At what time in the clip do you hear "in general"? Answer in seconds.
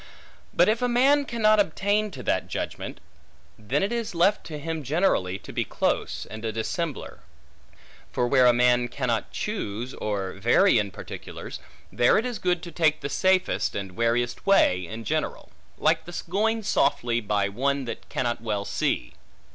14.87-15.51